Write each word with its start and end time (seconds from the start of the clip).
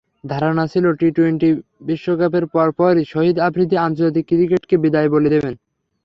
ধারণা 0.23 0.63
ছিল, 0.67 0.85
টি-টোয়েন্টি 0.99 1.49
বিশ্বকাপের 1.81 2.45
পরপরই 2.53 3.03
শহীদ 3.13 3.35
আফ্রিদি 3.47 3.75
আন্তর্জাতিক 3.79 4.25
ক্রিকেটকে 4.29 4.75
বিদায় 4.83 5.09
বলে 5.15 5.29
দেবেন। 5.33 5.53